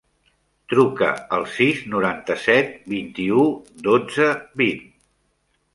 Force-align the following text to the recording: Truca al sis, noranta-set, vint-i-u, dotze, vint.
Truca 0.71 1.09
al 1.37 1.45
sis, 1.57 1.83
noranta-set, 1.91 2.75
vint-i-u, 2.95 3.47
dotze, 3.91 4.31
vint. 4.65 4.83